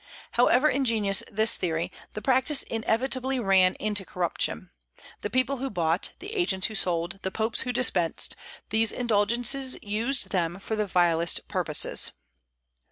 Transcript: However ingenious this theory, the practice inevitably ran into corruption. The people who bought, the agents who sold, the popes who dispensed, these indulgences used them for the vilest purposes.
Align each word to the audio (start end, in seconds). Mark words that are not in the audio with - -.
However 0.31 0.67
ingenious 0.67 1.21
this 1.31 1.55
theory, 1.57 1.91
the 2.13 2.23
practice 2.23 2.63
inevitably 2.63 3.39
ran 3.39 3.75
into 3.75 4.03
corruption. 4.03 4.71
The 5.21 5.29
people 5.29 5.57
who 5.57 5.69
bought, 5.69 6.13
the 6.17 6.33
agents 6.33 6.65
who 6.65 6.73
sold, 6.73 7.19
the 7.21 7.29
popes 7.29 7.61
who 7.61 7.71
dispensed, 7.71 8.35
these 8.71 8.91
indulgences 8.91 9.77
used 9.83 10.31
them 10.31 10.57
for 10.57 10.75
the 10.75 10.87
vilest 10.87 11.47
purposes. 11.47 12.13